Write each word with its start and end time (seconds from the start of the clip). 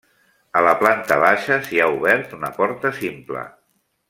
A 0.61 0.63
la 0.67 0.71
planta 0.79 1.17
baixa 1.25 1.59
s’hi 1.67 1.83
ha 1.83 1.91
obert 1.99 2.35
una 2.41 2.53
porta 2.59 2.97
simple. 3.05 3.47